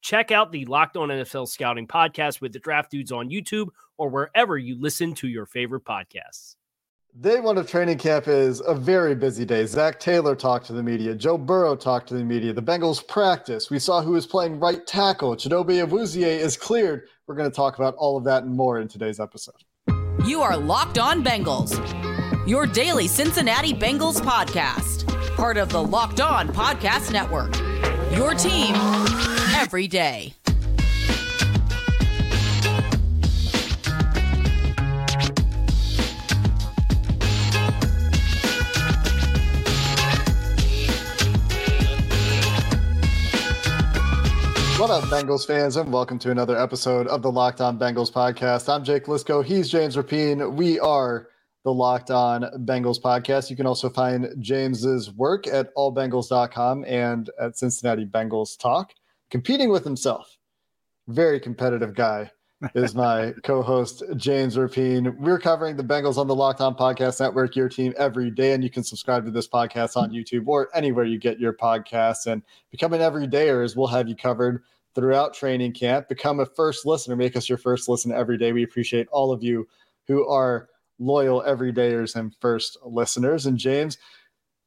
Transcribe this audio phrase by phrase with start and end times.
[0.00, 4.08] Check out the Locked On NFL Scouting podcast with the Draft Dudes on YouTube or
[4.08, 6.56] wherever you listen to your favorite podcasts.
[7.20, 9.66] Day one of training camp is a very busy day.
[9.66, 11.12] Zac Taylor talked to the media.
[11.12, 12.52] Joe Burrow talked to the media.
[12.52, 13.68] The Bengals practice.
[13.68, 15.34] We saw who was playing right tackle.
[15.34, 17.08] Chidobe Awuzie is cleared.
[17.26, 19.56] We're going to talk about all of that and more in today's episode.
[20.24, 21.76] You are Locked On Bengals,
[22.46, 25.04] your daily Cincinnati Bengals podcast,
[25.34, 27.69] part of the Locked On Podcast Network.
[28.12, 28.74] Your team
[29.54, 30.34] every day.
[44.76, 48.68] What up, Bengals fans, and welcome to another episode of the Locked On Bengals podcast.
[48.68, 49.44] I'm Jake Liscow.
[49.44, 50.54] He's James Rapien.
[50.54, 51.28] We are
[51.64, 53.50] the Locked On Bengals podcast.
[53.50, 58.92] You can also find James's work at allbengals.com and at Cincinnati Bengals Talk.
[59.30, 60.36] Competing with himself,
[61.08, 62.30] very competitive guy,
[62.74, 65.16] is my co-host James Rapien.
[65.18, 68.64] We're covering the Bengals on the Locked On Podcast Network, your team every day, and
[68.64, 72.26] you can subscribe to this podcast on YouTube or anywhere you get your podcasts.
[72.26, 74.62] And becoming everydayers, we'll have you covered
[74.94, 76.08] throughout training camp.
[76.08, 77.16] Become a first listener.
[77.16, 78.52] Make us your first listen every day.
[78.52, 79.68] We appreciate all of you
[80.06, 80.68] who are
[81.00, 83.46] loyal everydayers and first listeners.
[83.46, 83.98] And James,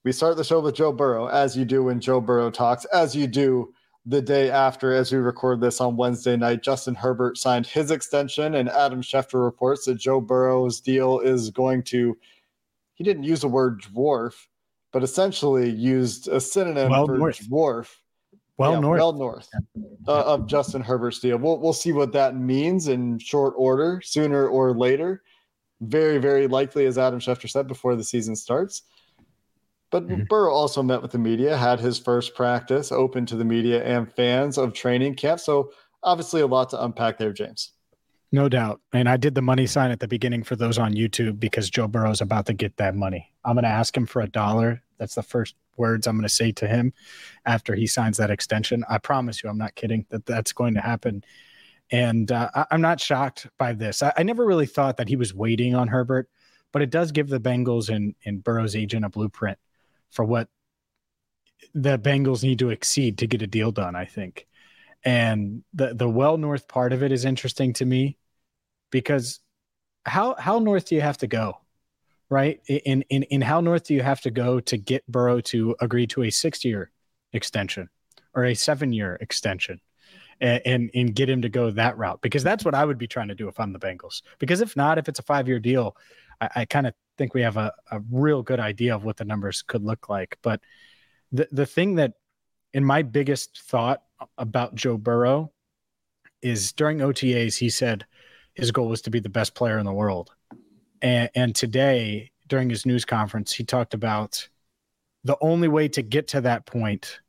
[0.04, 3.16] we start the show with Joe Burrow, as you do when Joe Burrow talks, as
[3.16, 3.74] you do
[4.06, 6.62] the day after, as we record this on Wednesday night.
[6.62, 11.84] Justin Herbert signed his extension, and Adam Schefter reports that Joe Burrow's deal is going
[11.84, 12.18] to,
[12.96, 14.34] he didn't use the word dwarf,
[14.92, 17.50] but essentially used a synonym well for north.
[17.50, 17.96] dwarf.
[18.58, 19.00] Well Yeah, north.
[19.00, 19.50] well north
[20.08, 21.38] uh, of Justin Herbert's deal.
[21.38, 25.24] We'll we'll see what that means in short order, sooner or later.
[25.88, 28.84] Very very likely, as Adam Schefter said before the season starts.
[29.92, 30.28] But Mhm.
[30.28, 34.12] Burrow also met with the media, had his first practice open to the media and
[34.12, 35.40] fans of training camp.
[35.40, 35.72] So
[36.02, 37.74] obviously a lot to unpack there, James.
[38.32, 38.82] No doubt.
[38.92, 41.88] And I did the money sign at the beginning for those on YouTube because Joe
[41.88, 43.32] Burrow's about to get that money.
[43.46, 44.82] I'm going to ask him for a dollar.
[44.98, 46.94] That's the first words I'm going to say to him
[47.46, 48.84] after he signs that extension.
[48.90, 51.24] I promise you, I'm not kidding that that's going to happen.
[51.94, 54.02] And uh, I, I'm not shocked by this.
[54.02, 56.28] I, I never really thought that he was waiting on Herbert,
[56.74, 59.59] but it does give the Bengals and, and Burrow's agent a blueprint
[60.09, 60.50] for what
[61.76, 64.48] the Bengals need to exceed to get a deal done, I think.
[65.06, 68.18] And the the well north part of it is interesting to me
[68.90, 69.40] because
[70.06, 71.59] how how north do you have to go?
[72.30, 72.62] Right?
[72.68, 76.08] In in in how north do you have to go to get Burrow to agree
[76.08, 76.90] to a 6-year
[77.34, 77.90] extension
[78.34, 79.80] or a 7-year extension?
[80.42, 83.30] And, and get him to go that route because that's what I would be trying
[83.30, 84.24] to do if I'm the Bengals.
[84.40, 85.96] Because if not, if it's a five year deal,
[86.42, 89.26] I, I kind of think we have a, a real good idea of what the
[89.26, 90.38] numbers could look like.
[90.42, 90.60] But
[91.32, 92.14] the the thing that
[92.74, 94.03] in my biggest thought
[94.38, 95.52] about Joe Burrow
[96.41, 98.06] is during OTAs, he said
[98.53, 100.32] his goal was to be the best player in the world.
[101.02, 104.47] And, and today, during his news conference, he talked about
[105.24, 107.20] the only way to get to that point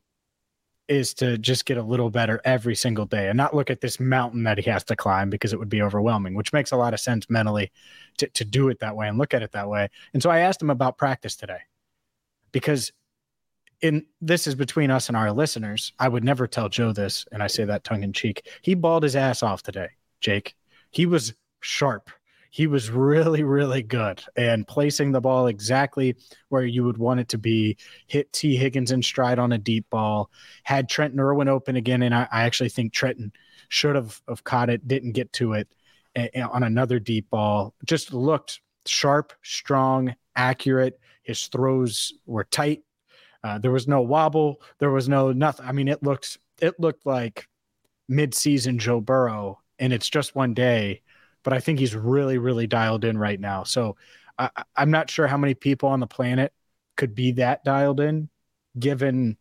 [0.87, 3.99] is to just get a little better every single day and not look at this
[3.99, 6.93] mountain that he has to climb because it would be overwhelming, which makes a lot
[6.93, 7.71] of sense mentally
[8.17, 9.89] to, to do it that way and look at it that way.
[10.13, 11.59] And so I asked him about practice today
[12.51, 12.91] because
[13.81, 15.93] in this is between us and our listeners.
[15.99, 18.47] I would never tell Joe this, and I say that tongue in cheek.
[18.61, 19.89] He balled his ass off today,
[20.21, 20.55] Jake.
[20.91, 22.09] He was sharp.
[22.55, 26.15] He was really, really good and placing the ball exactly
[26.47, 27.75] where you would want it to be.
[28.07, 28.55] Hit T.
[28.55, 30.31] Higgins in stride on a deep ball.
[30.63, 33.33] Had Trenton Irwin open again, and I, I actually think Trenton
[33.67, 35.67] should have, have caught it, didn't get to it
[36.15, 37.73] on another deep ball.
[37.83, 40.97] Just looked sharp, strong, accurate.
[41.23, 42.83] His throws were tight.
[43.43, 44.61] Uh, there was no wobble.
[44.79, 45.65] There was no nothing.
[45.65, 47.49] I mean, it looked it looked like
[48.07, 51.01] mid-season Joe Burrow, and it's just one day
[51.45, 53.63] but I think he's really, really dialed in right now.
[53.63, 53.95] So
[54.37, 56.51] I, I'm not sure how many people on the planet
[56.97, 58.27] could be that dialed in,
[58.77, 59.37] given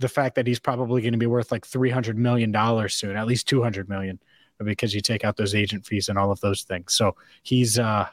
[0.00, 3.16] the fact that he's probably going to be worth like three hundred million dollars soon,
[3.16, 4.18] at least two hundred million,
[4.64, 6.94] because you take out those agent fees and all of those things.
[6.94, 8.08] So he's uh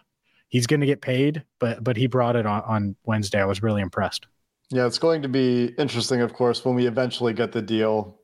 [0.50, 3.42] he's going to get paid, but but he brought it on, on Wednesday.
[3.42, 4.28] I was really impressed.
[4.72, 8.20] Yeah, it's going to be interesting, of course, when we eventually get the deal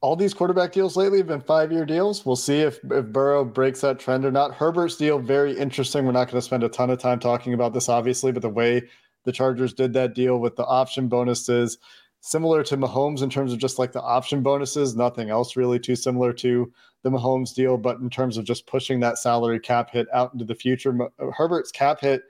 [0.00, 2.24] all these quarterback deals lately have been five year deals.
[2.24, 4.54] We'll see if, if Burrow breaks that trend or not.
[4.54, 6.06] Herbert's deal, very interesting.
[6.06, 8.48] We're not going to spend a ton of time talking about this, obviously, but the
[8.48, 8.82] way
[9.24, 11.78] the Chargers did that deal with the option bonuses,
[12.20, 15.96] similar to Mahomes in terms of just like the option bonuses, nothing else really too
[15.96, 16.72] similar to
[17.02, 17.76] the Mahomes deal.
[17.76, 20.96] But in terms of just pushing that salary cap hit out into the future,
[21.36, 22.22] Herbert's cap hit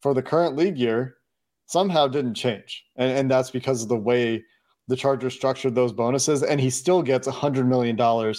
[0.00, 1.16] for the current league year
[1.66, 2.84] somehow didn't change.
[2.94, 4.44] And, and that's because of the way
[4.88, 8.34] the Chargers structured those bonuses, and he still gets $100 million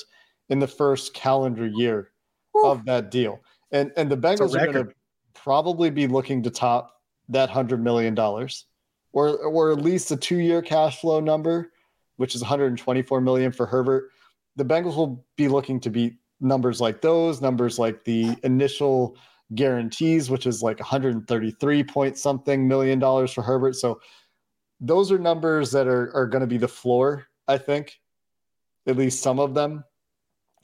[0.50, 2.12] in the first calendar year
[2.64, 3.40] of that deal.
[3.72, 4.94] And and the Bengals are going to
[5.34, 8.18] probably be looking to top that $100 million
[9.14, 11.72] or or at least a 2-year cash flow number,
[12.16, 14.10] which is 124 million for Herbert.
[14.56, 19.18] The Bengals will be looking to beat numbers like those, numbers like the initial
[19.56, 23.76] guarantees, which is like 133 point something million dollars for Herbert.
[23.76, 24.00] So
[24.80, 28.00] those are numbers that are, are going to be the floor, I think,
[28.86, 29.84] at least some of them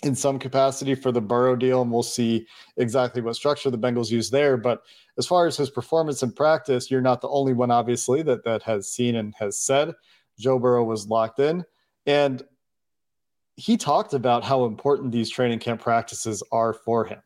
[0.03, 1.81] in some capacity for the Burrow deal.
[1.81, 2.45] And we'll see
[2.77, 4.57] exactly what structure the Bengals use there.
[4.57, 4.83] But
[5.17, 8.63] as far as his performance in practice, you're not the only one, obviously, that, that
[8.63, 9.93] has seen and has said
[10.37, 11.63] Joe Burrow was locked in.
[12.05, 12.43] And
[13.55, 17.21] he talked about how important these training camp practices are for him.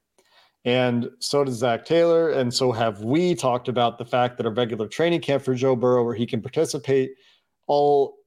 [0.67, 2.31] And so does Zac Taylor.
[2.31, 5.77] And so have we talked about the fact that a regular training camp for Joe
[5.77, 7.11] Burrow, where he can participate
[7.67, 8.17] all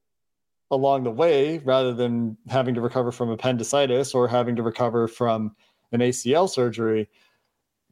[0.71, 5.55] along the way rather than having to recover from appendicitis or having to recover from
[5.93, 7.11] an ACL surgery,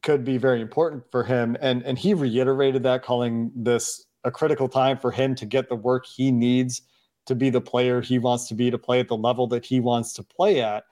[0.03, 1.55] could be very important for him.
[1.61, 5.77] And, and he reiterated that, calling this a critical time for him to get the
[5.77, 6.81] work he needs
[7.27, 9.79] to be the player he wants to be, to play at the level that he
[9.79, 10.85] wants to play at.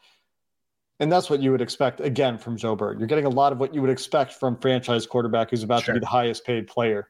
[0.99, 2.97] And that's what you would expect again from Joe Burrow.
[2.99, 5.95] You're getting a lot of what you would expect from franchise quarterback who's about sure.
[5.95, 7.09] to be the highest paid player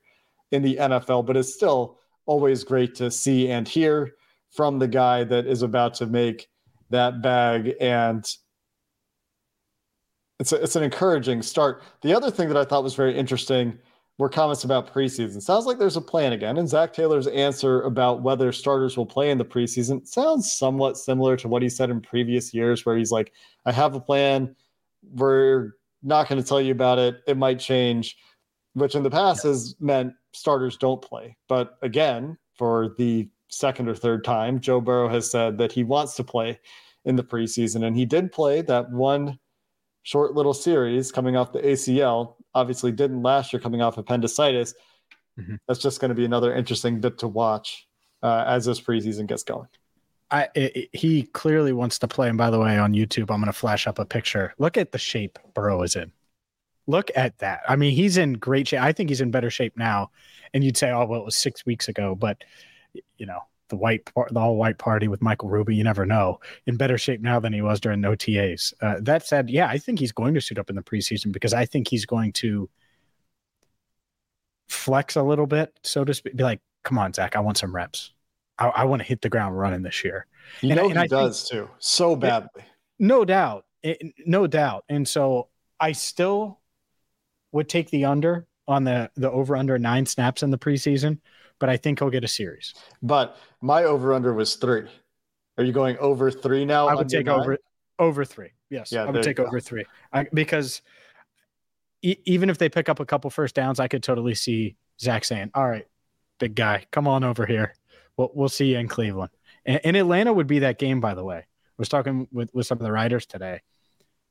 [0.50, 4.14] in the NFL, but it's still always great to see and hear
[4.50, 6.48] from the guy that is about to make
[6.90, 8.24] that bag and
[10.38, 11.82] it's a, it's an encouraging start.
[12.02, 13.78] The other thing that I thought was very interesting
[14.18, 15.42] were comments about preseason.
[15.42, 16.56] Sounds like there's a plan again.
[16.56, 21.36] And Zac Taylor's answer about whether starters will play in the preseason sounds somewhat similar
[21.36, 23.32] to what he said in previous years, where he's like,
[23.66, 24.56] I have a plan.
[25.02, 25.72] We're
[26.02, 27.20] not going to tell you about it.
[27.26, 28.16] It might change,
[28.72, 29.50] which in the past yeah.
[29.50, 31.36] has meant starters don't play.
[31.48, 36.14] But again, for the second or third time, Joe Burrow has said that he wants
[36.16, 36.58] to play
[37.04, 37.84] in the preseason.
[37.84, 39.38] And he did play that one
[40.04, 44.74] short little series coming off the ACL obviously didn't last year coming off appendicitis.
[45.38, 45.56] Mm-hmm.
[45.68, 47.86] That's just going to be another interesting bit to watch
[48.22, 49.68] uh, as this preseason gets going.
[50.30, 52.28] I, it, he clearly wants to play.
[52.28, 54.54] And by the way, on YouTube, I'm going to flash up a picture.
[54.58, 56.10] Look at the shape Burrow is in.
[56.88, 57.60] Look at that.
[57.68, 58.80] I mean, he's in great shape.
[58.80, 60.10] I think he's in better shape now.
[60.54, 62.14] And you'd say, oh, well, it was six weeks ago.
[62.14, 62.42] But,
[63.18, 65.74] you know, the white part, the all white party with Michael Rubin.
[65.74, 66.40] You never know.
[66.66, 68.74] In better shape now than he was during OTAs.
[68.80, 71.52] Uh, that said, yeah, I think he's going to suit up in the preseason because
[71.52, 72.68] I think he's going to
[74.68, 76.36] flex a little bit, so to speak.
[76.36, 78.12] Be like, come on, Zac, I want some reps.
[78.58, 80.26] I, I want to hit the ground running this year.
[80.60, 82.64] You and, know he I does think, too, so badly.
[82.98, 84.84] No doubt, it, no doubt.
[84.88, 86.60] And so I still
[87.52, 91.18] would take the under on the the over under nine snaps in the preseason
[91.58, 92.74] but I think he'll get a series.
[93.02, 94.88] But my over under was three.
[95.58, 96.88] Are you going over three now?
[96.88, 97.40] I would take nine?
[97.40, 97.58] over
[97.98, 98.50] over three.
[98.68, 100.82] Yes, yeah, I would take over three I, because
[102.02, 105.24] e- even if they pick up a couple first downs, I could totally see Zac
[105.24, 105.86] saying, "All right,
[106.38, 107.74] big guy, come on over here.
[108.16, 109.30] We'll we'll see you in Cleveland."
[109.64, 111.38] And, and Atlanta would be that game, by the way.
[111.38, 113.62] I was talking with with some of the writers today.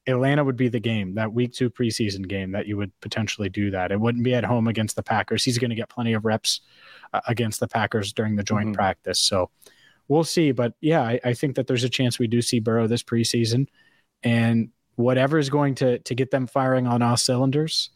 [0.08, 3.72] Atlanta would be the game, that week two preseason game that you would potentially do
[3.72, 3.92] that.
[3.92, 5.44] It wouldn't be at home against the Packers.
[5.44, 6.62] He's going to get plenty of reps
[7.14, 8.76] uh, against the Packers during the joint mm-hmm.
[8.76, 9.20] practice.
[9.20, 9.50] So
[10.08, 10.52] we'll see.
[10.52, 13.68] But yeah, I, I, think that there's a chance we do see Burrow this preseason.
[14.22, 17.90] And whatever is going to to get them firing on all cylinders,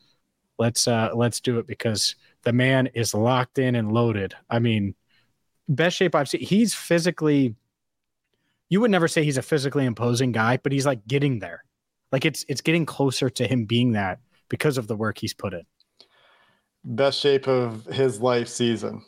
[0.57, 4.35] let's uh let's do it because the man is locked in and loaded.
[4.49, 4.95] I mean,
[5.67, 6.41] best shape I've seen.
[6.41, 7.55] He's physically
[8.69, 11.63] you would never say he's a physically imposing guy, but he's like getting there.
[12.11, 15.53] Like it's it's getting closer to him being that because of the work he's put
[15.53, 15.63] in.
[16.83, 19.03] Best shape of his life season.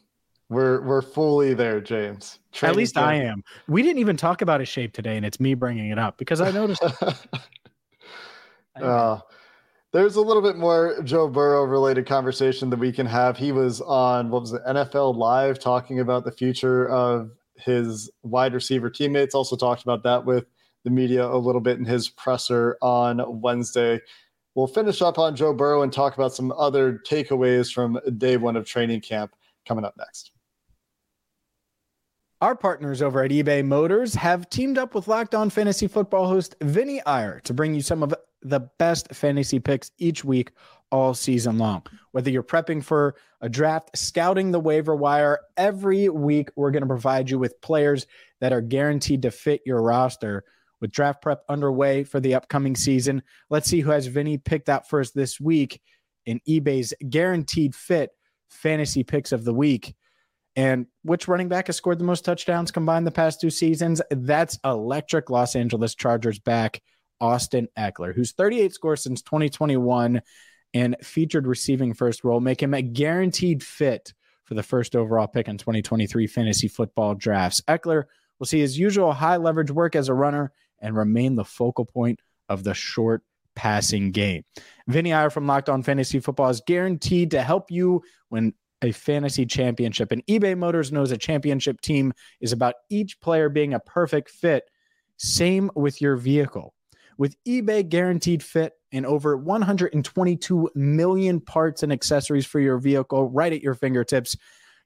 [0.50, 2.40] We're we're fully there, James.
[2.52, 3.08] Training At least camp.
[3.08, 3.44] I am.
[3.68, 6.42] We didn't even talk about his shape today, and it's me bringing it up because
[6.42, 6.84] I noticed.
[8.82, 9.20] uh,
[9.94, 13.38] there's a little bit more Joe Burrow related conversation that we can have.
[13.38, 18.54] He was on what was it, NFL Live talking about the future of his wide
[18.54, 19.34] receiver teammates.
[19.34, 20.46] Also talked about that with
[20.84, 24.02] the media a little bit in his presser on Wednesday.
[24.56, 28.58] We'll finish up on Joe Burrow and talk about some other takeaways from day one
[28.58, 29.34] of training camp
[29.66, 30.32] coming up next.
[32.42, 36.56] Our partners over at eBay Motors have teamed up with Locked On Fantasy Football host
[36.62, 40.52] Vinny Iyer to bring you some of the best fantasy picks each week
[40.92, 41.84] all season long.
[42.12, 46.88] Whether you're prepping for a draft, scouting the waiver wire, every week we're going to
[46.88, 48.08] provide you with players
[48.40, 50.44] that are guaranteed to fit your roster.
[50.82, 54.90] With draft prep underway for the upcoming season, let's see who has Vinny picked out
[54.90, 55.80] first this week
[56.26, 58.10] in eBay's guaranteed fit
[58.50, 59.96] fantasy picks of the week.
[60.56, 64.02] And which running back has scored the most touchdowns combined the past two seasons?
[64.12, 66.82] That's electric Los Angeles Chargers back
[67.22, 70.22] Austin Ekeler, who's 38 scores since 2021
[70.74, 74.14] and featured receiving first role, make him a guaranteed fit
[74.46, 77.62] for the first overall pick in 2023 fantasy football drafts.
[77.68, 78.06] Ekeler
[78.40, 82.20] will see his usual high leverage work as a runner and remain the focal point
[82.50, 83.24] of the short
[83.56, 84.44] passing game.
[84.88, 89.46] Vinny Iyer from Locked On Fantasy Football is guaranteed to help you when a fantasy
[89.46, 90.12] championship.
[90.12, 94.64] And eBay Motors knows a championship team is about each player being a perfect fit.
[95.18, 96.74] Same with your vehicle.
[97.18, 103.54] With eBay Guaranteed Fit and over 122 million parts and accessories for your vehicle right
[103.54, 104.36] at your fingertips,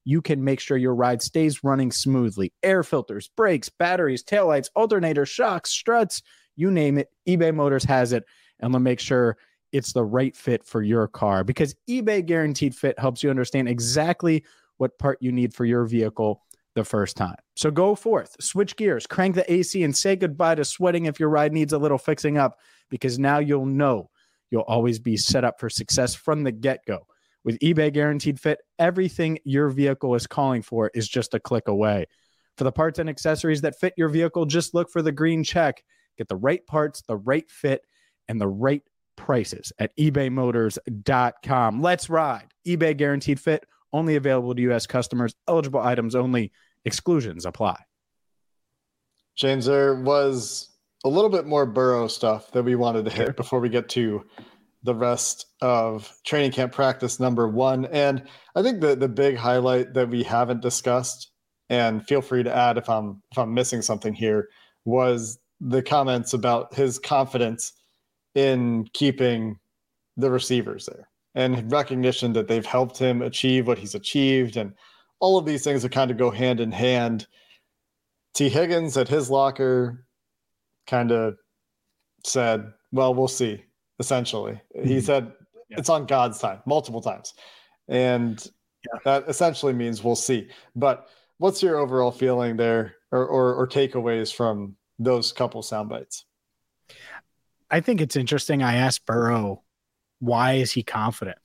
[0.06, 2.54] you can make sure your ride stays running smoothly.
[2.64, 6.22] Air filters, brakes, batteries, taillights, alternators, shocks, struts,
[6.56, 8.24] you name it, eBay Motors has it.
[8.60, 9.36] And they'll make sure
[9.72, 14.46] it's the right fit for your car because eBay Guaranteed Fit helps you understand exactly
[14.78, 16.44] what part you need for your vehicle
[16.76, 17.36] the first time.
[17.56, 21.30] So go forth, switch gears, crank the AC, and say goodbye to sweating if your
[21.30, 22.60] ride needs a little fixing up
[22.90, 24.10] because now you'll know
[24.52, 27.08] you'll always be set up for success from the get go.
[27.46, 32.08] With eBay Guaranteed Fit, everything your vehicle is calling for is just a click away.
[32.58, 35.84] For the parts and accessories that fit your vehicle, just look for the green check.
[36.18, 37.82] Get the right parts, the right fit,
[38.28, 38.82] and the right
[39.16, 41.82] prices at ebaymotors.com.
[41.82, 42.48] Let's ride.
[42.68, 44.88] eBay guaranteed fit, only available to U.S.
[44.88, 46.52] customers, eligible items only,
[46.84, 47.78] exclusions apply.
[49.36, 50.70] James, there was
[51.04, 54.26] a little bit more Burrow stuff that we wanted to hit before we get to
[54.86, 57.86] the rest of training camp practice number one.
[57.88, 58.24] And
[58.56, 61.32] I think the, the big highlight that we haven't discussed,
[61.70, 64.48] and feel free to add if I'm if I'm missing something here,
[64.86, 67.74] was the comments about his confidence–
[68.36, 69.58] in keeping
[70.18, 74.56] the receivers there and recognition that they've helped him achieve what he's achieved.
[74.56, 74.74] And
[75.20, 77.28] all of these things that kind of go hand in hand.
[78.34, 78.50] T.
[78.50, 80.06] Higgins at his locker
[80.88, 81.36] kind of
[82.24, 83.64] said, Well, we'll see,
[84.00, 84.60] essentially.
[84.76, 84.88] Mm-hmm.
[84.88, 85.34] He said,
[85.70, 85.78] yeah.
[85.80, 87.34] It's on God's time, multiple times.
[87.88, 88.44] And
[88.86, 89.00] yeah.
[89.04, 90.50] that essentially means we'll see.
[90.76, 96.26] But what's your overall feeling there or, or, or takeaways from those couple sound bites?
[97.72, 98.62] I think it's interesting.
[98.62, 99.64] I asked Burrow,
[100.20, 101.40] why is he confident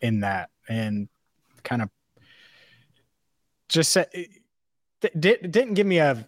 [0.00, 0.50] in that?
[0.68, 1.08] And
[1.62, 1.90] kind of
[3.68, 4.08] just said,
[5.16, 6.26] did, didn't give me a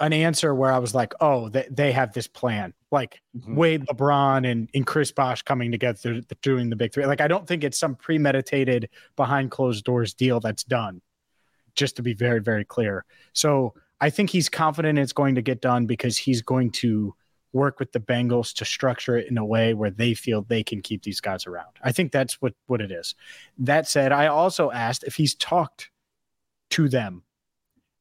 [0.00, 3.54] an answer where I was like, oh, they, they have this plan, like mm-hmm.
[3.54, 7.06] Wade, LeBron, and, and Chris Bosh coming together doing the big three.
[7.06, 11.02] Like, I don't think it's some premeditated behind closed doors deal that's done,
[11.74, 13.04] just to be very, very clear.
[13.32, 17.14] So I think he's confident it's going to get done because he's going to
[17.52, 20.82] work with the Bengals to structure it in a way where they feel they can
[20.82, 21.76] keep these guys around.
[21.82, 23.14] I think that's what what it is.
[23.58, 25.90] That said, I also asked if he's talked
[26.70, 27.22] to them.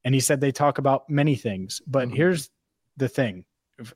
[0.03, 2.15] And he said they talk about many things, but mm-hmm.
[2.15, 2.49] here's
[2.95, 3.43] the thing.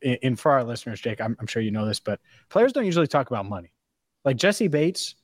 [0.02, 2.20] In, for our listeners, Jake, I'm, I'm sure you know this, but
[2.50, 3.74] players don't usually talk about money.
[4.24, 5.16] Like Jessie Bates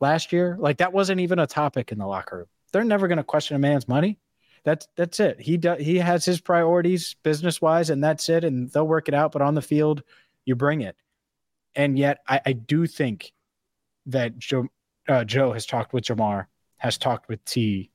[0.00, 2.46] last year, like that wasn't even a topic in the locker room.
[2.72, 4.18] They're never going to question a man's money
[4.64, 5.40] that's that's it.
[5.40, 8.44] He does he has his priorities business wise, and that's it.
[8.44, 9.32] And they'll work it out.
[9.32, 10.02] But on the field,
[10.44, 10.96] you bring it.
[11.74, 13.32] And yet, I, I do think
[14.06, 14.68] that Joe
[15.08, 17.89] uh, Joe has talked with Ja'Marr, has talked with T,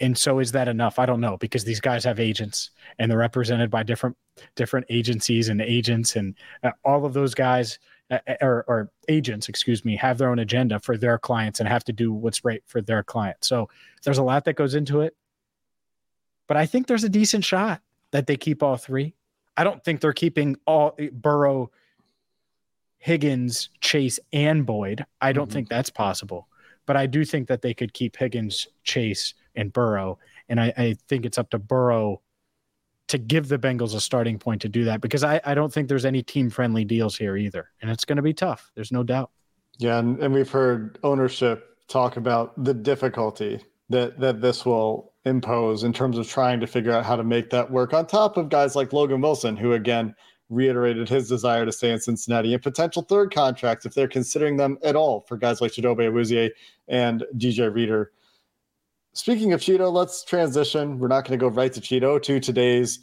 [0.00, 0.98] and so is that enough?
[0.98, 4.16] I don't know because these guys have agents and they're represented by different
[4.56, 7.78] different agencies and agents and uh, all of those guys
[8.10, 11.68] uh, uh, or, or, agents, excuse me, have their own agenda for their clients and
[11.68, 13.36] have to do what's right for their client.
[13.42, 13.68] So
[14.02, 15.16] there's a lot that goes into it,
[16.46, 19.14] but I think there's a decent shot that they keep all three.
[19.56, 21.70] I don't think they're keeping all Burrow,
[22.98, 25.04] Higgins, Chase, and Boyd.
[25.20, 25.52] I don't mm-hmm.
[25.52, 26.48] think that's possible,
[26.86, 30.18] but I do think that they could keep Higgins, Chase, and Burrow.
[30.48, 32.20] And I, I think it's up to Burrow
[33.08, 35.88] to give the Bengals a starting point to do that because I, I don't think
[35.88, 37.70] there's any team friendly deals here either.
[37.82, 38.70] And it's going to be tough.
[38.74, 39.30] There's no doubt.
[39.78, 39.98] Yeah.
[39.98, 45.92] And, and we've heard ownership talk about the difficulty that, that this will impose in
[45.92, 48.74] terms of trying to figure out how to make that work on top of guys
[48.74, 50.14] like Logan Wilson, who again
[50.50, 54.78] reiterated his desire to stay in Cincinnati and potential third contracts if they're considering them
[54.82, 56.50] at all for guys like Chidobe Awuzie
[56.88, 58.12] and DJ Reader
[59.16, 60.98] Speaking of Cheeto, let's transition.
[60.98, 62.98] We're not going to go right to Cheeto to today's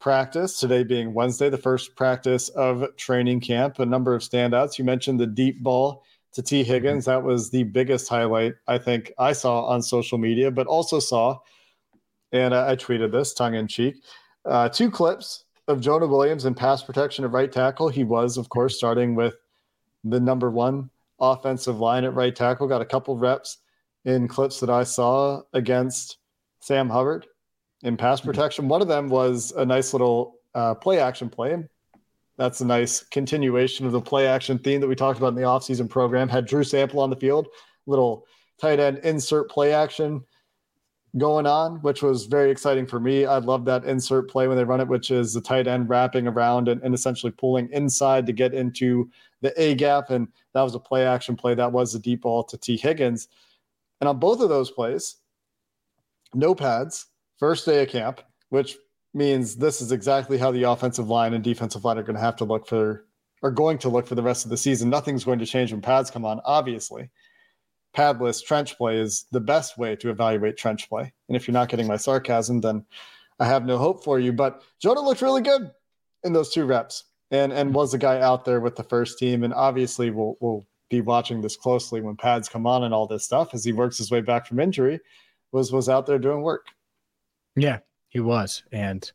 [0.00, 0.58] practice.
[0.58, 3.78] Today being Wednesday, the first practice of training camp.
[3.78, 4.78] A number of standouts.
[4.78, 6.64] You mentioned the deep ball to T.
[6.64, 7.04] Higgins.
[7.04, 11.40] That was the biggest highlight I think I saw on social media, but also saw,
[12.32, 13.96] and I tweeted this tongue in cheek,
[14.46, 17.90] uh, two clips of Jonah Williams in pass protection at right tackle.
[17.90, 19.34] He was, of course, starting with
[20.04, 20.88] the number one
[21.20, 23.58] offensive line at right tackle, got a couple reps
[24.04, 26.18] in clips that I saw against
[26.60, 27.26] Sam Hubbard
[27.82, 28.28] in pass hmm.
[28.28, 28.68] protection.
[28.68, 31.62] One of them was a nice little uh, play action play.
[32.36, 35.42] That's a nice continuation of the play action theme that we talked about in the
[35.42, 36.28] offseason program.
[36.28, 37.46] Had Drew Sample on the field,
[37.86, 38.26] little
[38.60, 40.24] tight end insert play action
[41.16, 43.24] going on, which was very exciting for me.
[43.24, 46.26] I love that insert play when they run it, which is the tight end wrapping
[46.26, 49.08] around and, and essentially pulling inside to get into
[49.40, 50.10] the A gap.
[50.10, 51.54] And that was a play action play.
[51.54, 52.76] That was a deep ball to T.
[52.76, 53.28] Higgins.
[54.04, 55.16] And on both of those plays,
[56.34, 57.06] no pads,
[57.38, 58.20] first day of camp,
[58.50, 58.76] which
[59.14, 62.36] means this is exactly how the offensive line and defensive line are going to have
[62.36, 63.06] to look for,
[63.42, 64.90] are going to look for the rest of the season.
[64.90, 67.08] Nothing's going to change when pads come on, obviously.
[67.96, 71.10] Padless trench play is the best way to evaluate trench play.
[71.28, 72.84] And if you're not getting my sarcasm, then
[73.40, 74.34] I have no hope for you.
[74.34, 75.70] But Jonah looked really good
[76.24, 79.44] in those two reps and and was the guy out there with the first team.
[79.44, 83.24] And obviously we'll we'll be watching this closely when pads come on and all this
[83.24, 85.00] stuff as he works his way back from injury
[85.52, 86.66] was was out there doing work.
[87.56, 88.64] Yeah, he was.
[88.72, 89.10] And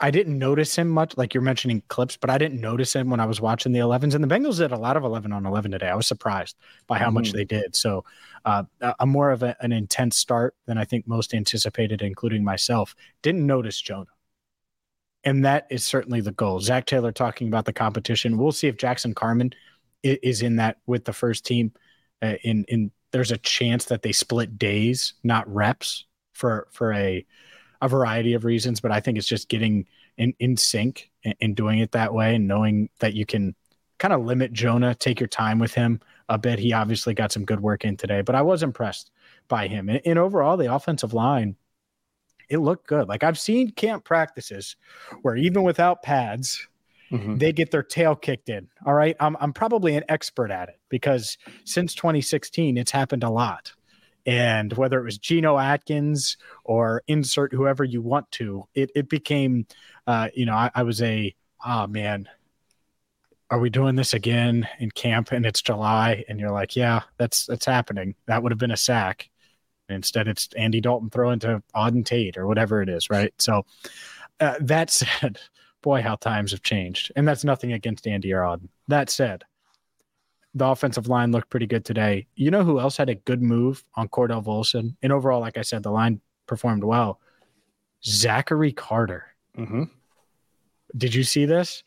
[0.00, 3.18] I didn't notice him much, like you're mentioning clips, but I didn't notice him when
[3.18, 4.14] I was watching the 11s.
[4.14, 5.88] And the Bengals did a lot of 11 on 11 today.
[5.88, 7.14] I was surprised by how mm-hmm.
[7.14, 7.74] much they did.
[7.74, 8.04] So,
[8.44, 8.62] uh,
[9.00, 12.94] a more of a, an intense start than I think most anticipated, including myself.
[13.22, 14.06] Didn't notice Jonah
[15.24, 16.60] and that is certainly the goal.
[16.60, 18.38] Zac Taylor talking about the competition.
[18.38, 19.52] We'll see if Jackson Carman
[20.02, 21.72] is in that with the first team.
[22.22, 27.24] Uh, in in there's a chance that they split days, not reps, for for a
[27.80, 28.80] a variety of reasons.
[28.80, 32.34] But I think it's just getting in in sync and, and doing it that way,
[32.34, 33.54] and knowing that you can
[33.98, 36.58] kind of limit Jonah, take your time with him a bit.
[36.58, 39.10] He obviously got some good work in today, but I was impressed
[39.48, 39.88] by him.
[39.88, 41.56] And, and overall, the offensive line
[42.48, 43.08] it looked good.
[43.08, 44.76] Like I've seen camp practices
[45.22, 46.66] where even without pads,
[47.10, 47.36] mm-hmm.
[47.36, 48.68] they get their tail kicked in.
[48.86, 49.16] All right.
[49.20, 53.72] I'm, I'm probably an expert at it because since 2016, it's happened a lot.
[54.26, 59.66] And whether it was Geno Atkins or insert whoever you want to, it, it became,
[60.06, 61.34] uh, you know, I, I was a,
[61.64, 62.28] oh man,
[63.50, 66.24] are we doing this again in camp and it's July?
[66.28, 68.14] And you're like, yeah, that's, that's happening.
[68.26, 69.30] That would have been a sack.
[69.88, 73.32] Instead, it's Andy Dalton throwing to Auden Tate or whatever it is, right?
[73.38, 73.64] So
[74.40, 75.38] uh, that said,
[75.82, 77.12] boy, how times have changed.
[77.16, 78.68] And that's nothing against Andy or Auden.
[78.88, 79.44] That said,
[80.54, 82.26] the offensive line looked pretty good today.
[82.34, 84.96] You know who else had a good move on Cordell Volson?
[85.02, 87.20] And overall, like I said, the line performed well.
[88.04, 89.26] Zachary Carter.
[89.56, 89.84] Mm-hmm.
[90.96, 91.82] Did you see this?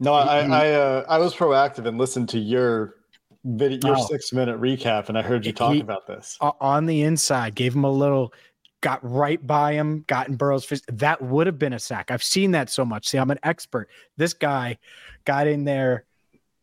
[0.00, 2.96] No, I I, uh, I was proactive and listened to your
[3.44, 4.06] video, your oh.
[4.06, 7.54] six minute recap, and I heard you talk he, about this on the inside.
[7.54, 8.32] Gave him a little,
[8.80, 10.84] got right by him, got in Burrow's fist.
[10.88, 12.10] That would have been a sack.
[12.10, 13.08] I've seen that so much.
[13.08, 13.88] See, I'm an expert.
[14.16, 14.78] This guy
[15.24, 16.04] got in there.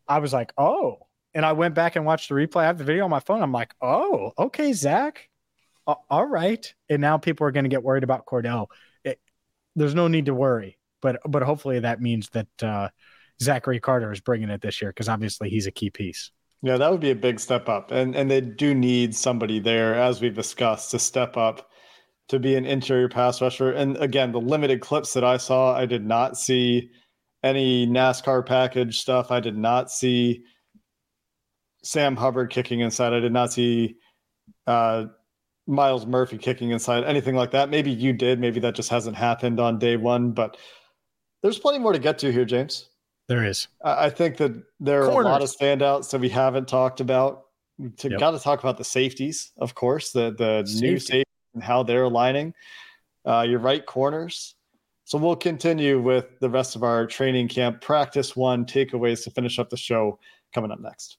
[0.08, 2.62] I was like, oh, and I went back and watched the replay.
[2.62, 3.42] I have the video on my phone.
[3.42, 5.28] I'm like, oh, okay, Zach.
[5.86, 6.72] all right.
[6.88, 8.66] And now people are going to get worried about Cordell.
[9.04, 9.20] It,
[9.76, 12.88] there's no need to worry, but but hopefully that means that uh,
[13.40, 16.32] Zachary Carter is bringing it this year because obviously he's a key piece.
[16.62, 17.90] Yeah, that would be a big step up.
[17.90, 21.70] And and they do need somebody there, as we've discussed, to step up
[22.28, 23.72] to be an interior pass rusher.
[23.72, 26.90] And again, the limited clips that I saw, I did not see
[27.42, 29.30] any NASCAR package stuff.
[29.30, 30.44] I did not see
[31.82, 33.14] Sam Hubbard kicking inside.
[33.14, 33.96] I did not see
[34.66, 35.06] uh,
[35.66, 37.70] Myles Murphy kicking inside, anything like that.
[37.70, 38.38] Maybe you did.
[38.38, 40.58] Maybe that just hasn't happened on day one, but
[41.42, 42.89] there's plenty more to get to here, James.
[43.30, 43.68] There is.
[43.84, 47.44] I think that there are a lot of standouts that we haven't talked about.
[47.98, 48.18] To, yep.
[48.18, 50.86] Got to talk about the safeties, of course, the the Safety.
[50.88, 52.54] new safety and how they're aligning.
[53.24, 54.56] Uh, your right corners.
[55.04, 59.60] So we'll continue with the rest of our training camp practice one takeaways to finish
[59.60, 60.18] up the show
[60.52, 61.18] coming up next.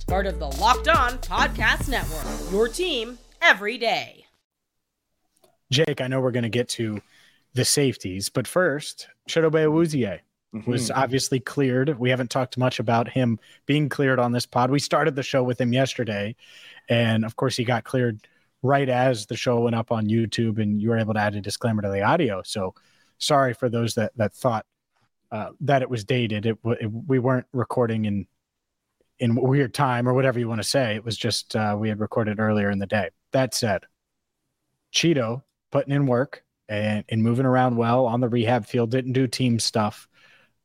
[0.11, 2.51] part of the Locked On Podcast Network.
[2.51, 4.25] Your team every day.
[5.71, 7.01] Jake, I know we're going to get to
[7.53, 10.19] the safeties, but first, Chidobe Awuzie
[10.53, 10.69] mm-hmm.
[10.69, 11.97] was obviously cleared.
[11.97, 14.69] We haven't talked much about him being cleared on this pod.
[14.69, 16.35] We started the show with him yesterday,
[16.89, 18.19] and of course, he got cleared
[18.63, 21.41] right as the show went up on YouTube, and you were able to add a
[21.41, 22.41] disclaimer to the audio.
[22.43, 22.75] So
[23.17, 24.65] sorry for those that that thought
[25.31, 26.45] uh, that it was dated.
[26.45, 28.27] It, it, we weren't recording in
[29.21, 30.95] in weird time or whatever you want to say.
[30.95, 33.09] It was just uh, we had recorded earlier in the day.
[33.31, 33.83] That said,
[34.93, 38.91] Cheeto putting in work and, and moving around well on the rehab field.
[38.91, 40.09] Didn't do team stuff,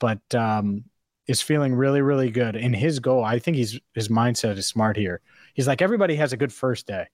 [0.01, 0.85] but um,
[1.29, 2.57] is feeling really really good.
[2.57, 5.21] And his goal, I think he's his mindset is smart here.
[5.55, 7.07] He's like everybody has a good first day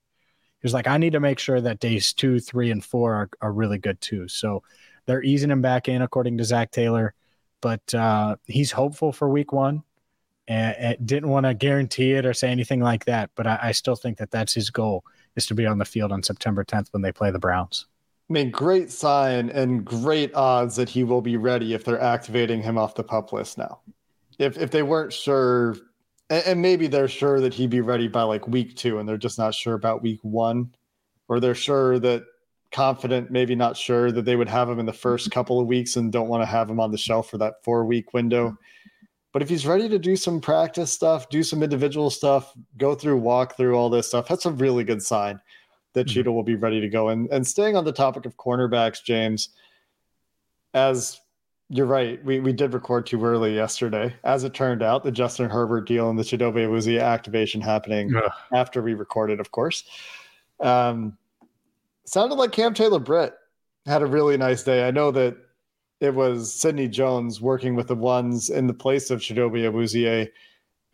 [0.63, 3.31] he was like, I need to make sure that days two, three, and four are,
[3.41, 4.29] are really good too.
[4.29, 4.63] So
[5.07, 7.15] they're easing him back in, according to Zac Taylor.
[7.61, 9.83] But uh, he's hopeful for week one
[10.49, 13.31] and, and didn't want to guarantee it or say anything like that.
[13.35, 15.05] But I, I still think that that's his goal
[15.37, 17.87] is to be on the field on September 10th when they play the Browns.
[18.29, 22.63] I mean, great sign and great odds that he will be ready if they're activating
[22.63, 23.81] him off the pup list now.
[24.39, 25.77] If if they weren't sure
[26.33, 29.19] and, and maybe they're sure that he'd be ready by like week two, and they're
[29.19, 30.75] just not sure about week one,
[31.29, 32.25] or they're sure that
[32.73, 35.97] confident, maybe not sure that they would have him in the first couple of weeks
[35.97, 38.57] and don't want to have him on the shelf for that four week window.
[39.33, 43.17] But if he's ready to do some practice stuff, do some individual stuff, go through,
[43.17, 45.41] walk through all this stuff, that's a really good sign
[45.95, 46.21] that mm-hmm.
[46.21, 47.09] Cheeto will be ready to go.
[47.09, 49.51] And and staying on the topic of cornerbacks, James,
[50.75, 51.21] as
[51.69, 52.23] you're right.
[52.23, 54.15] We we did record too early yesterday.
[54.25, 58.31] As it turned out, the Justin Herbert deal and the Chidobe Awuzie activation happening Ugh.
[58.53, 59.85] after we recorded, of course.
[60.61, 61.17] Um,
[62.05, 63.33] sounded like Cam Taylor Britt
[63.87, 64.87] had a really nice day.
[64.87, 65.35] I know that
[66.03, 70.29] it was Sidney Jones working with the ones in the place of Chidobe Awuzie.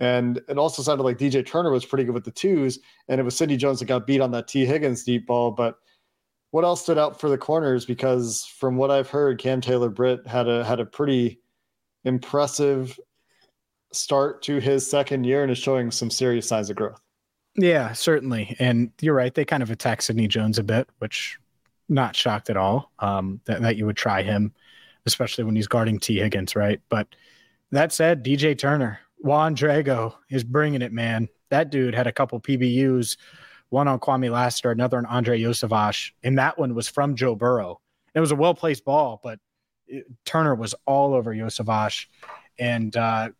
[0.00, 2.78] And it also sounded like DJ Turner was pretty good with the twos.
[3.08, 4.66] And it was Sidney Jones that got beat on that T.
[4.66, 5.50] Higgins deep ball.
[5.50, 5.76] But
[6.50, 7.86] what else stood out for the corners?
[7.86, 11.40] Because from what I've heard, Cam Taylor Britt had a had a pretty
[12.04, 13.00] impressive
[13.90, 17.00] start to his second year and is showing some serious signs of growth.
[17.56, 18.54] Yeah, certainly.
[18.58, 21.38] And you're right; they kind of attack Sidney Jones a bit, which
[21.88, 24.52] not shocked at all um, that, that you would try him,
[25.08, 26.18] especially when he's guarding T.
[26.18, 26.80] Higgins, right?
[26.88, 27.08] But
[27.72, 31.28] that said, DJ Turner, Juan Drago is bringing it, man.
[31.50, 33.16] That dude had a couple PBUs
[33.70, 37.80] one on Kwamie Lassiter, another on Andre Iosivas, and that one was from Joe Burrow.
[38.14, 39.38] It was a well placed ball, but
[39.86, 42.06] it, Turner was all over Iosivas
[42.58, 43.30] and uh,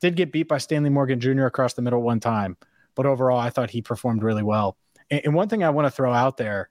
[0.00, 1.46] did get beat by Stanley Morgan Jr.
[1.46, 2.56] across the middle one time.
[2.94, 4.76] But overall, I thought he performed really well.
[5.10, 6.70] And, and one thing I want to throw out there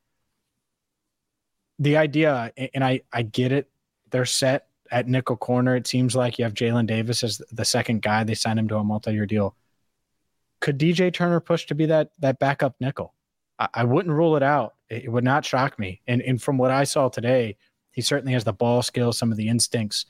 [1.79, 3.70] the idea, and I, I get it,
[4.11, 5.75] they're set at nickel corner.
[5.75, 8.23] It seems like you have Jalen Davis as the second guy.
[8.23, 9.55] They signed him to a multi year deal
[10.61, 13.13] could DJ Turner push to be that that backup nickel?
[13.59, 14.75] I, I wouldn't rule it out.
[14.89, 16.01] It, it, would not shock me.
[16.07, 17.57] And and from what I saw today,
[17.91, 20.05] he certainly has the ball skills, some of the instincts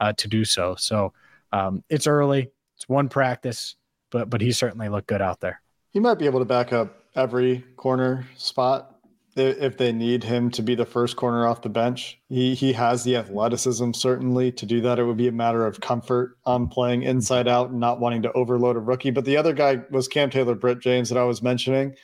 [0.00, 0.74] uh, to do so.
[0.74, 1.14] So
[1.52, 2.50] um, it's early.
[2.76, 3.76] It's one practice,
[4.10, 5.62] but but he certainly looked good out there.
[5.90, 8.91] He might be able to back up every corner spot
[9.34, 12.20] if they need him to be the first corner off the bench.
[12.28, 14.98] He he has the athleticism certainly to do that.
[14.98, 18.32] It would be a matter of comfort on playing inside out and not wanting to
[18.32, 19.10] overload a rookie.
[19.10, 21.94] But the other guy was Cam Taylor Britt James that I was mentioning.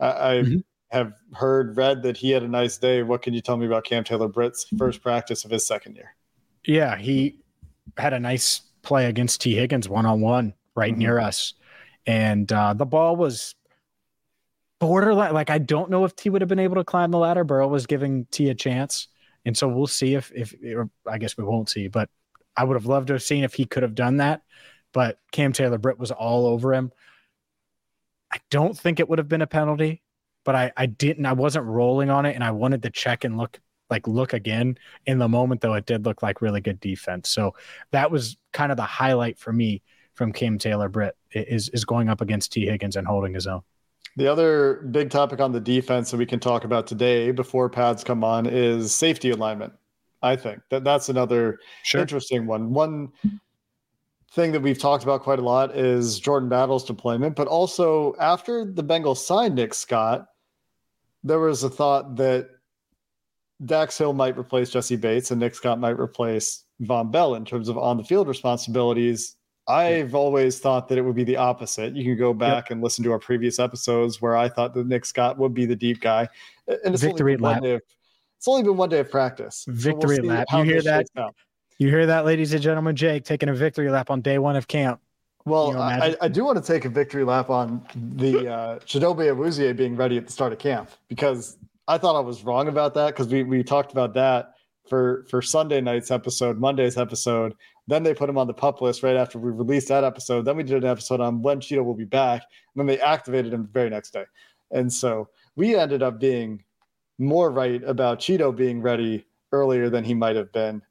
[0.00, 0.56] I, I mm-hmm.
[0.90, 3.02] have heard read that he had a nice day.
[3.02, 6.16] What can you tell me about Cam Taylor Britt's first practice of his second year?
[6.64, 7.38] Yeah, he
[7.96, 11.00] had a nice play against T Higgins one on one right mm-hmm.
[11.00, 11.54] near us.
[12.06, 13.54] And uh, the ball was
[14.82, 15.32] borderline.
[15.32, 17.44] Like I don't know if T would have been able to climb the ladder.
[17.44, 19.06] Burrow was giving T a chance,
[19.46, 20.54] and so we'll see if if
[21.06, 22.10] I guess we won't see, but
[22.56, 24.42] I would have loved to have seen if he could have done that.
[24.92, 26.90] But Cam Taylor Britt was all over him.
[28.32, 30.02] I don't think it would have been a penalty,
[30.44, 33.38] but I I didn't I wasn't rolling on it and I wanted to check and
[33.38, 37.30] look like look again in the moment though it did look like really good defense.
[37.30, 37.54] So
[37.92, 39.82] that was kind of the highlight for me
[40.14, 43.62] from Cam Taylor Britt is is going up against T Higgins and holding his own.
[44.16, 48.04] The other big topic on the defense that we can talk about today before pads
[48.04, 49.72] come on is safety alignment.
[50.22, 52.00] I think that that's another sure.
[52.00, 52.72] interesting one.
[52.72, 53.12] One
[54.32, 58.64] thing that we've talked about quite a lot is Jordan Battle's deployment, but also after
[58.64, 60.26] the Bengals signed Nick Scott,
[61.24, 62.48] there was a thought that
[63.64, 67.68] Dax Hill might replace Jessie Bates and Nick Scott might replace Vonn Bell in terms
[67.68, 69.36] of on the field responsibilities.
[69.68, 71.94] I've always thought that it would be the opposite.
[71.94, 72.70] You can go back yep.
[72.72, 75.76] and listen to our previous episodes where I thought that Nick Scott would be the
[75.76, 76.28] deep guy.
[76.66, 77.62] And it's Victory only lap.
[77.62, 77.82] Of,
[78.38, 79.64] it's only been one day of practice.
[79.68, 80.46] Victory so we'll lap.
[80.52, 81.06] You hear that?
[81.78, 82.96] You hear that, ladies and gentlemen?
[82.96, 85.00] Jake taking a victory lap on day one of camp.
[85.44, 88.78] Well, you know, I, I, do want to take a victory lap on the uh,
[88.80, 91.56] Chidobe Awuzie being ready at the start of camp because
[91.88, 94.54] I thought I was wrong about that because we, we talked about that
[94.88, 97.54] for for Sunday night's episode, Monday's episode.
[97.88, 100.44] Then they put him on the pup list right after we released that episode.
[100.44, 102.42] Then we did an episode on when Cheeto will be back.
[102.42, 104.24] And then they activated him the very next day.
[104.70, 106.62] And so we ended up being
[107.18, 110.82] more right about Cheeto being ready earlier than he might have been.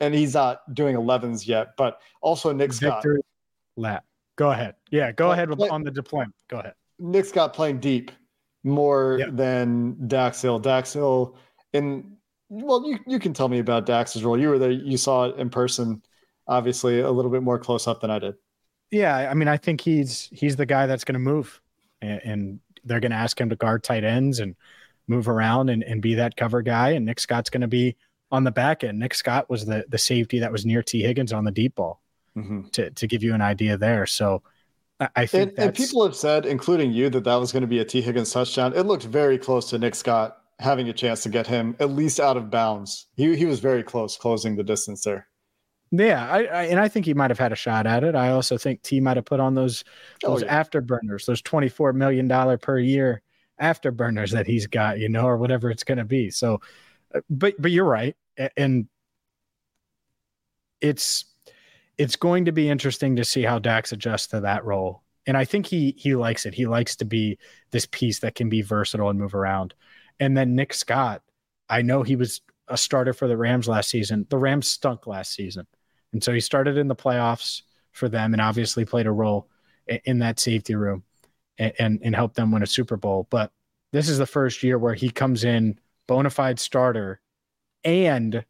[0.00, 3.02] And he's not doing 11s yet, but also Nick Scott.
[3.02, 3.20] Victor
[3.76, 4.04] lap.
[4.36, 4.76] Go ahead.
[4.90, 6.34] Yeah, go ahead with, on the deployment.
[6.48, 6.74] Go ahead.
[6.98, 8.10] Nick Scott playing deep
[8.64, 9.30] more yep.
[9.32, 10.58] than Dax Hill.
[10.58, 11.36] Dax Hill
[11.72, 12.16] in
[12.50, 14.38] well, you, you can tell me about Dax's role.
[14.38, 16.02] You were there, you saw it in person,
[16.48, 18.34] obviously a little bit more close up than I did.
[18.90, 21.60] Yeah, I mean, I think he's he's the guy that's going to move,
[22.02, 24.56] and, and they're going to ask him to guard tight ends and
[25.06, 26.90] move around and, and be that cover guy.
[26.90, 27.96] And Nick Scott's going to be
[28.32, 28.98] on the back end.
[28.98, 32.02] Nick Scott was the the safety that was near T Higgins on the deep ball,
[32.36, 32.62] mm-hmm.
[32.70, 34.06] to to give you an idea there.
[34.06, 34.42] So.
[35.16, 37.78] I think and, and, people have said, including you, that that was going to be
[37.78, 38.02] a T.
[38.02, 38.74] Higgins touchdown.
[38.76, 42.20] It looked very close to Nick Scott having a chance to get him at least
[42.20, 43.06] out of bounds.
[43.16, 45.26] He he was very close closing the distance there.
[45.92, 48.14] Yeah, I, I, and I think he might have had a shot at it.
[48.14, 49.82] I also think T might have put on those
[50.24, 50.62] oh, those oh, yeah.
[50.62, 53.22] afterburners, those twenty four million dollar per year
[53.60, 56.30] afterburners that he's got, you know, or whatever it's going to be.
[56.30, 56.60] So,
[57.14, 58.14] uh, but but you're right,
[58.56, 58.86] and
[60.80, 61.24] it's
[61.98, 65.02] it's going to be interesting to see how Dax adjusts to that role.
[65.26, 66.54] And I think he he likes it.
[66.54, 67.38] He likes to be
[67.72, 69.74] this piece that can be versatile and move around.
[70.20, 71.22] And then Nick Scott,
[71.68, 74.26] I know he was a starter for the Rams last season.
[74.28, 75.66] The Rams stunk last season.
[76.12, 79.48] And so he started in the playoffs for them and obviously played a role
[80.04, 81.02] in that safety room
[81.58, 83.26] and, and, and helped them win a Super Bowl.
[83.30, 83.50] But
[83.92, 87.20] this is the first year where he comes in bona fide starter
[87.82, 88.44] and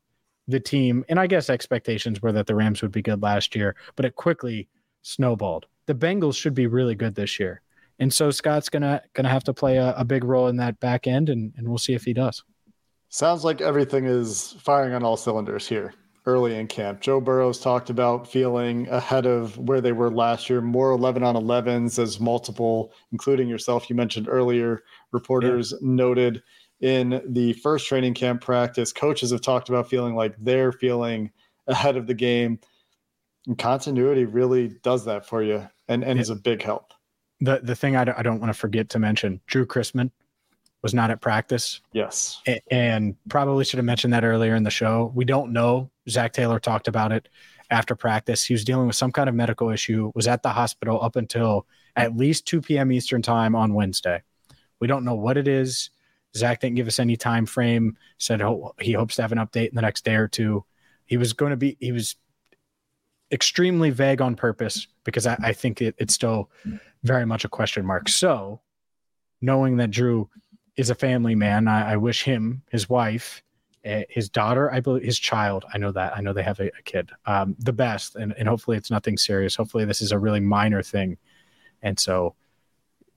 [0.49, 3.77] the team, and I guess expectations were that the Rams would be good last year,
[3.95, 4.69] but it quickly
[5.03, 5.67] snowballed.
[5.87, 7.63] The Bengals should be really good this year
[8.01, 11.07] and so Scott's gonna gonna have to play a, a big role in that back
[11.07, 12.43] end, and, and we'll see if he does.
[13.11, 15.95] Sounds like everything is firing on all cylinders here
[16.27, 17.01] early in camp.
[17.01, 21.35] Joe Burrow's talked about feeling ahead of where they were last year, more 11 on
[21.35, 24.83] 11s as multiple, including yourself, you mentioned earlier,
[25.13, 25.79] reporters yeah.
[25.83, 26.43] noted
[26.81, 28.93] in the first training camp practice.
[28.93, 31.31] Coaches have talked about feeling like they're feeling
[31.67, 32.59] ahead of the game.
[33.47, 36.21] And continuity really does that for you and, and yeah.
[36.21, 36.93] is a big help
[37.41, 40.11] the the thing I don't, I don't want to forget to mention, Drue Chrisman
[40.83, 41.81] was not at practice.
[41.93, 45.13] Yes, a- and probably should have mentioned that earlier in the show.
[45.15, 45.91] We don't know.
[46.09, 47.29] Zac Taylor talked about it
[47.71, 48.45] after practice.
[48.45, 50.11] He was dealing with some kind of medical issue.
[50.15, 52.93] Was at the hospital up until at least 2 p.m.
[52.93, 54.23] Eastern time on Wednesday.
[54.81, 55.91] We don't know what it is.
[56.37, 57.97] Zac didn't give us any time frame.
[58.19, 58.41] Said
[58.81, 60.65] he hopes to have an update in the next day or two.
[61.07, 61.77] He was going to be.
[61.81, 62.17] He was
[63.33, 66.51] extremely vague on purpose because I, I think it, it's still
[67.03, 68.09] very much a question mark.
[68.09, 68.61] So,
[69.41, 70.29] knowing that Drew
[70.77, 73.43] is a family man, I, I wish him, his wife,
[73.85, 75.65] eh, his daughter, I believe, his child.
[75.73, 76.17] I know that.
[76.17, 77.11] I know they have a, a kid.
[77.27, 79.57] Um, the best, and, and hopefully it's nothing serious.
[79.57, 81.17] Hopefully this is a really minor thing,
[81.83, 82.35] and so,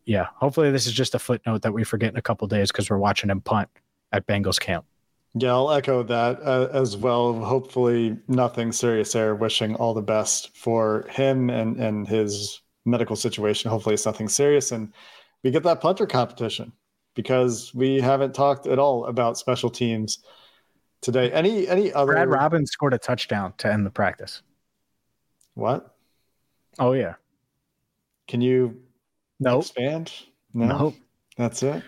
[0.05, 2.89] yeah, hopefully this is just a footnote that we forget in a couple days because
[2.89, 3.69] we're watching him punt
[4.11, 4.85] at Bengals camp.
[5.35, 7.33] Yeah, I'll echo that uh, as well.
[7.33, 9.33] Hopefully, nothing serious there.
[9.33, 13.69] Wishing all the best for him and and his medical situation.
[13.69, 14.93] Hopefully, it's nothing serious, and
[15.43, 16.71] we get that punter competition
[17.15, 20.19] because we haven't talked at all about special teams
[21.01, 21.31] today.
[21.31, 22.13] Any any other?
[22.13, 24.41] Brad Robbins scored a touchdown to end the practice.
[25.53, 25.95] What?
[26.79, 27.15] Oh yeah.
[28.27, 28.81] Can you
[29.39, 30.11] no expand?
[30.53, 30.95] No, nope.
[31.37, 31.83] that's it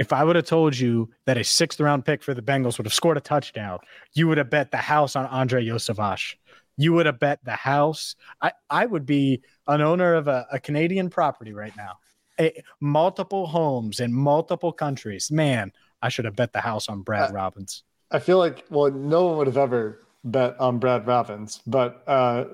[0.00, 2.86] if I would have told you that a sixth round pick for the Bengals would
[2.86, 3.78] have scored a touchdown,
[4.14, 6.36] you would have bet the house on Andre Iosivas.
[6.80, 8.14] You would have bet the house.
[8.40, 11.92] I, I would be an owner of a, a Canadian property right now.
[12.40, 15.30] a, multiple homes in multiple countries.
[15.30, 17.84] Man, I should have bet the house on Brad Uh, Robbins.
[18.10, 22.44] I feel like well, no one would have ever bet on Brad Robbins, but uh,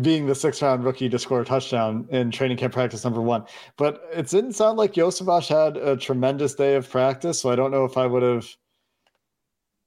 [0.00, 3.44] being the sixth round rookie to score a touchdown in training camp practice number one.
[3.76, 7.70] But it didn't sound like Iosivas had a tremendous day of practice, so I don't
[7.72, 8.46] know if I would have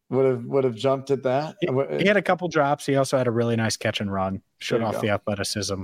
[0.09, 1.55] would have would have jumped at that.
[1.61, 2.85] He, uh, he had a couple drops.
[2.85, 4.41] He also had a really nice catch and run.
[4.59, 5.01] Showed off go.
[5.01, 5.83] the athleticism.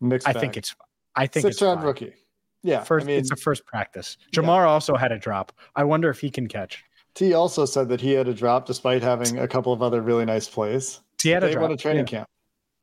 [0.00, 0.40] Mixed I bag.
[0.40, 0.74] think it's.
[1.14, 1.86] I think sixth it's round fine.
[1.86, 2.14] rookie.
[2.62, 4.16] Yeah, First, I mean, it's a first practice.
[4.32, 4.40] Yeah.
[4.40, 5.52] Ja'Marr also had a drop.
[5.74, 6.84] I wonder if he can catch.
[7.14, 10.24] T also said that he had a drop despite having a couple of other really
[10.24, 11.00] nice plays.
[11.20, 11.62] He had a they drop.
[11.62, 12.18] won a training yeah.
[12.18, 12.28] camp.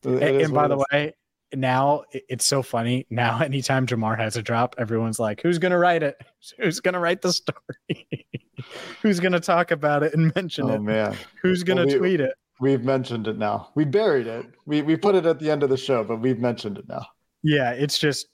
[0.04, 1.14] It And, and by the way,
[1.54, 3.08] now it's so funny.
[3.10, 6.18] Now, anytime Ja'Marr has a drop, everyone's like, "Who's gonna write it?
[6.60, 8.28] Who's gonna write the story?
[9.02, 10.72] Who's gonna talk about it and mention it?
[10.74, 10.82] oh it?
[10.82, 13.70] man, Who's gonna Well, we- tweet it?" we've mentioned it now.
[13.76, 14.46] We buried it.
[14.66, 17.06] We we put it at the end of the show, but we've mentioned it now.
[17.44, 18.28] Yeah, it's just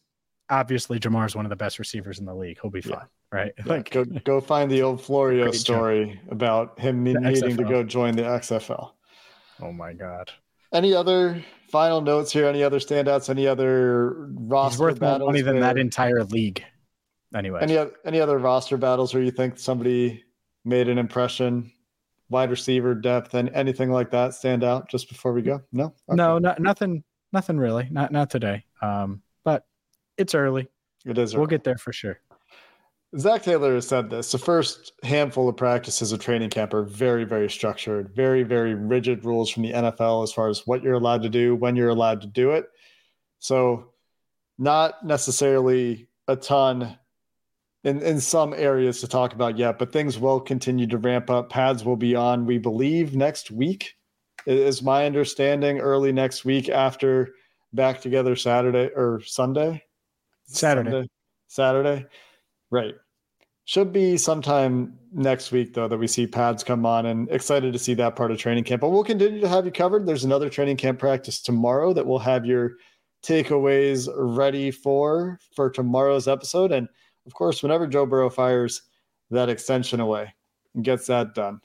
[0.50, 2.58] obviously Ja'Marr is one of the best receivers in the league.
[2.62, 2.96] He'll be Yeah.
[3.00, 3.52] fine, right?
[3.58, 5.60] Yeah, Like, go go find the old Florio Great job.
[5.62, 8.92] story about him The needing to go join the XFL.
[9.62, 10.32] oh my god,
[10.74, 12.48] Any other final notes here?
[12.48, 13.30] Any other standouts?
[13.30, 16.64] Any other roster he's worth more money than that entire league.
[17.36, 20.24] Anyway, Any any other roster battles where you think somebody
[20.64, 21.72] made an impression?
[22.30, 25.62] Wide receiver depth and anything like that stand out just before we go?
[25.72, 26.16] No, Okay.
[26.16, 27.88] no, no, nothing, nothing really.
[27.92, 28.64] Not not today.
[28.82, 29.66] Um, but
[30.18, 30.68] it's early.
[31.06, 31.36] it is.
[31.36, 32.20] We'll get there for sure.
[33.20, 34.32] Zac Taylor has said this.
[34.32, 39.24] The first handful of practices of training camp are very, very structured, very, very rigid
[39.24, 42.22] rules from the NFL as far as what you're allowed to do, when you're allowed
[42.22, 42.66] to do it.
[43.40, 43.92] So,
[44.58, 46.98] not necessarily a ton
[47.86, 51.52] in, in some areas to talk about yet, but things will continue to ramp up.
[51.52, 53.94] Pads will be on, we believe, next week,
[54.48, 57.30] is my understanding, early next week after
[57.74, 59.84] back together Saturday or Sunday.
[60.48, 60.90] Saturday.
[60.90, 61.08] Sunday?
[61.48, 62.06] Saturday.
[62.72, 62.96] Right.
[63.66, 67.80] Should be sometime next week, though, that we see pads come on and excited to
[67.80, 68.82] see that part of training camp.
[68.82, 70.08] But we'll continue to have you covered.
[70.08, 72.74] There's another training camp practice tomorrow that we'll have your
[73.24, 76.72] takeaways ready for for tomorrow's episode.
[76.72, 76.88] And
[77.26, 78.84] of course, whenever Joe Burrow fires
[79.32, 80.34] that extension away
[80.74, 81.62] and gets that done,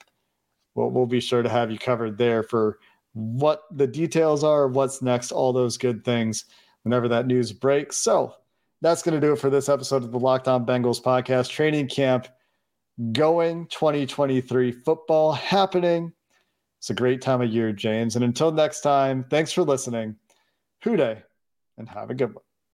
[0.75, 2.79] we'll, we'll be sure to have you covered there for
[3.13, 6.45] what the details are, what's next, all those good things
[6.83, 7.97] whenever that news breaks.
[7.97, 8.33] So
[8.81, 11.49] that's going to do it for this episode of the Locked On Bengals podcast.
[11.49, 12.27] Training camp
[13.11, 16.13] going 2023 football happening.
[16.79, 18.15] It's a great time of year, James.
[18.15, 20.15] And until next time, thanks for listening.
[20.83, 21.21] Hoo day
[21.77, 22.50] and have a good one.